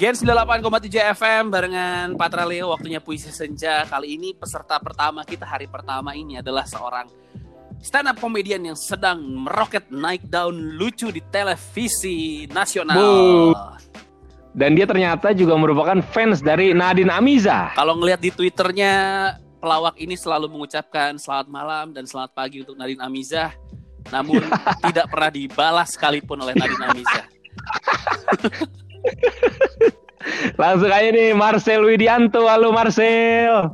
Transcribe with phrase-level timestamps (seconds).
[0.00, 3.84] Gen 98,7 FM barengan Patra Leo waktunya puisi senja.
[3.84, 7.04] Kali ini peserta pertama kita hari pertama ini adalah seorang
[7.84, 13.52] stand up komedian yang sedang meroket naik daun lucu di televisi nasional.
[14.56, 17.76] Dan dia ternyata juga merupakan fans dari Nadine Amiza.
[17.76, 18.94] Kalau ngelihat di Twitternya
[19.60, 23.52] pelawak ini selalu mengucapkan selamat malam dan selamat pagi untuk Nadine Amiza,
[24.08, 24.48] namun
[24.88, 27.22] tidak pernah dibalas sekalipun oleh Nadine Amiza.
[30.54, 32.44] Langsung aja nih Marcel Widianto.
[32.44, 33.72] Halo Marcel.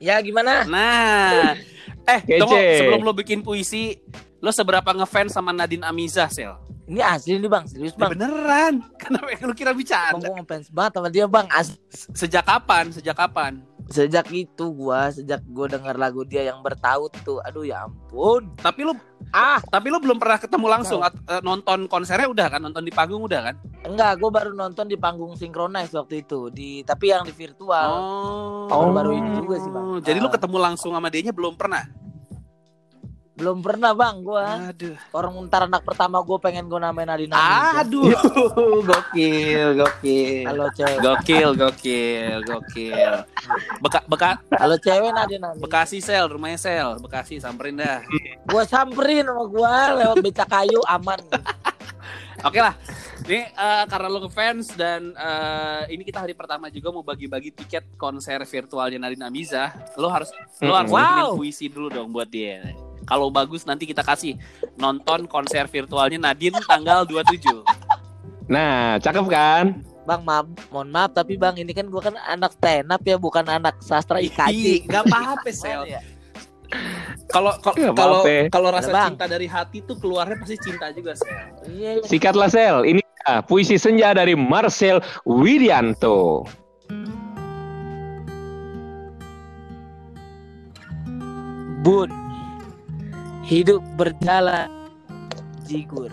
[0.00, 0.64] Ya gimana?
[0.64, 1.56] Nah,
[2.04, 2.40] eh Kece.
[2.40, 3.96] tunggu sebelum lo bikin puisi,
[4.38, 6.52] lo seberapa ngefans sama Nadine Amiza, Sel?
[6.84, 8.10] Ini asli nih bang, serius Ya bang.
[8.12, 8.74] beneran.
[9.00, 10.20] Kenapa lo kira Bang bercanda?
[10.20, 11.46] gue ngefans banget sama dia bang.
[11.48, 11.76] Asli.
[12.12, 12.84] Sejak kapan?
[12.92, 13.52] Sejak kapan?
[13.84, 18.48] Sejak itu gua, sejak gua dengar lagu dia yang bertaut tuh, aduh ya ampun.
[18.56, 18.92] Tapi lo
[19.28, 21.10] Ah, tapi lo belum pernah ketemu langsung eh,
[21.40, 22.60] nonton konsernya udah kan?
[22.60, 23.56] Nonton di panggung udah kan?
[23.84, 27.88] Enggak, gua baru nonton di panggung Synchronize waktu itu, di tapi yang di virtual.
[27.92, 28.66] Oh.
[28.68, 30.00] Baru-baru ini juga sih, Bang.
[30.00, 30.32] Jadi lo Ah.
[30.32, 31.84] ketemu langsung sama dia belum pernah?
[33.34, 34.70] Belum pernah bang, gua.
[34.70, 34.94] Aduh.
[35.10, 37.34] Orang ntar anak pertama gua pengen gua namain Amiza.
[37.82, 38.14] Aduh.
[38.88, 40.46] gokil, gokil.
[40.46, 43.14] Halo cewek, Gokil, gokil, gokil.
[43.82, 45.66] Beka, beka, halo cewek Nadine Amiza.
[45.66, 48.06] Bekasi sel, rumahnya sel, Bekasi samperin dah.
[48.46, 51.18] Gua samperin sama gua lewat beca kayu aman.
[52.46, 52.78] Oke lah.
[53.24, 57.96] Ini eh, karena lo ngefans dan eh, ini kita hari pertama juga mau bagi-bagi tiket
[57.96, 59.72] konser virtualnya Nadine Amiza.
[59.96, 60.28] Lo harus
[60.60, 60.76] lo Mm-mm.
[60.76, 61.40] harus Wow.
[61.40, 62.60] puisi dulu dong buat dia.
[63.04, 64.36] Kalau bagus nanti kita kasih
[64.76, 67.64] nonton konser virtualnya Nadine tanggal 27.
[68.44, 69.80] Nah, cakep kan?
[70.04, 73.40] Bang maaf, mohon maaf tapi bang ini kan gua kan anak stand up ya bukan
[73.48, 74.84] anak sastra IKJ.
[74.84, 75.88] nggak apa-apa sel.
[75.88, 76.04] Ya.
[77.32, 78.20] Kalau kalau
[78.52, 79.16] kalau rasa Bang.
[79.16, 81.40] cinta dari hati tuh keluarnya pasti cinta juga sel.
[81.66, 82.04] Iya, iya.
[82.04, 82.84] Sikatlah Sel.
[82.84, 83.00] Ini
[83.48, 86.44] puisi senja dari Marcel Widianto.
[91.84, 92.08] Bun,
[93.44, 94.72] hidup berjalan
[95.68, 96.08] jigur.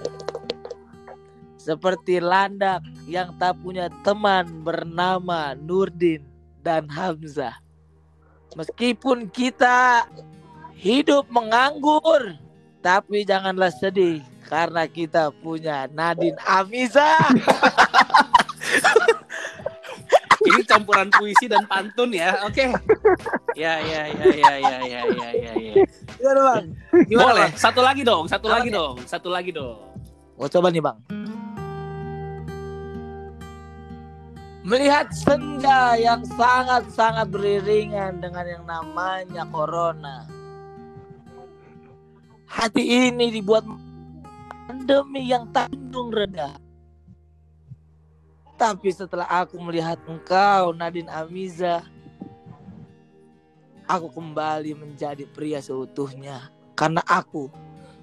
[1.55, 6.27] Seperti landak yang tak punya teman bernama Nurdin
[6.59, 7.55] dan Hamzah.
[8.59, 10.03] Meskipun kita
[10.75, 12.35] hidup menganggur,
[12.83, 14.19] tapi janganlah sedih
[14.51, 17.07] karena kita punya Nadine Amiza.
[20.41, 22.35] Ini campuran puisi dan pantun ya.
[22.43, 22.67] Oke.
[23.55, 25.53] Ya ya ya ya ya ya ya ya.
[25.55, 25.73] ya.
[26.19, 26.65] Gimana bang?
[27.07, 27.47] Gimana Boleh.
[27.47, 27.53] bang?
[27.55, 28.75] Satu lagi dong, satu Apa lagi nih?
[28.75, 29.79] dong, satu lagi dong.
[30.35, 30.97] Mau coba nih bang.
[34.67, 40.27] Melihat senja yang sangat-sangat beriringan dengan yang namanya corona.
[42.51, 43.63] Hati ini dibuat
[44.67, 46.57] pandemi yang tak kunjung reda.
[48.59, 51.81] Tapi setelah aku melihat engkau Nadine Amiza,
[53.89, 57.49] aku kembali menjadi pria seutuhnya karena aku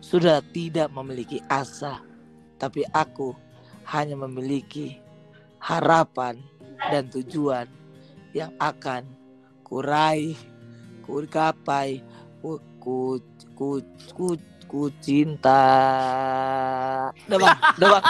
[0.02, 2.02] sudah tidak memiliki asa
[2.58, 3.32] tapi aku
[3.86, 4.98] hanya memiliki
[5.62, 6.42] harapan
[6.90, 7.66] dan tujuan
[8.36, 9.06] yang akan
[9.64, 10.36] kurai,
[11.06, 12.04] ku gapai,
[12.38, 13.18] ku ku
[13.52, 13.68] ku
[14.12, 14.26] ku,
[14.64, 15.62] ku cinta.
[17.26, 18.04] Udah bang, udah bang.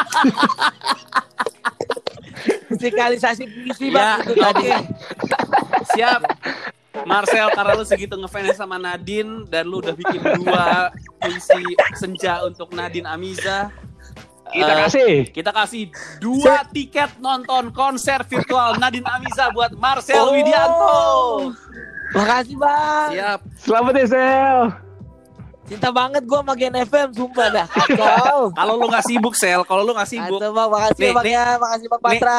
[2.69, 4.69] Musikalisasi puisi Ya, bang itu tadi.
[4.69, 4.79] oke.
[5.91, 6.21] Siap.
[6.99, 11.63] Marcel karena lu segitu ngefans sama Nadine dan lu udah bikin dua puisi
[11.95, 13.71] senja untuk Nadine Amiza.
[14.49, 15.13] Kita Eh, kasih.
[15.31, 15.83] Kita kasih
[16.19, 20.35] dua tiket nonton konser virtual Nadine Amiza buat Marcel Oh.
[20.35, 20.97] Widianto.
[22.11, 23.09] Makasih bang.
[23.13, 23.41] Siap.
[23.59, 24.61] Selamat ya Sel.
[25.69, 27.67] Cinta banget gua sama Gen FM sumpah dah.
[27.69, 28.49] Kacau.
[28.59, 31.25] Kalau lu nggak sibuk Sel, kalau lu nggak sibuk, Kacau bang, makasih Nih, ya bang
[31.25, 31.35] nih.
[31.35, 32.09] ya, makasih bang Nih.
[32.09, 32.39] Patra.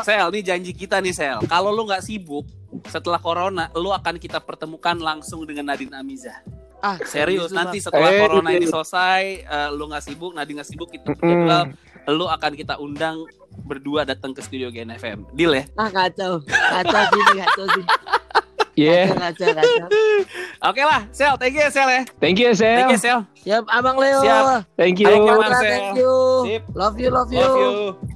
[0.00, 1.38] Sel, ini janji kita nih Sel.
[1.44, 2.46] Kalau lu nggak sibuk
[2.86, 6.38] setelah corona, lu akan kita pertemukan langsung dengan Nadine Amiza.
[6.80, 7.66] Ah, Serius, Bang.
[7.66, 11.74] nanti setelah Eh, corona ini selesai, eh, lu nggak sibuk, Nadine nggak sibuk, kita jadwal,
[12.08, 13.26] lu akan kita undang
[13.60, 15.28] berdua datang ke studio GNFM.
[15.34, 15.64] Deal ya?
[15.74, 17.84] Ah kacau, kacau sih, kacau sih.
[18.76, 19.12] Yeah.
[20.68, 22.02] Oke lah, Sel, thank you ya, Sel ya.
[22.22, 22.76] Thank you Sel.
[22.76, 23.20] Thank you Sel.
[23.42, 24.20] Siap, Abang Leo.
[24.22, 24.66] Siap.
[24.76, 25.06] Thank you.
[25.08, 25.70] Thank you, Patra, Marcel.
[25.70, 26.14] thank you.
[26.46, 26.62] Sip.
[26.76, 27.40] Love you, love you.
[27.40, 28.09] Love you.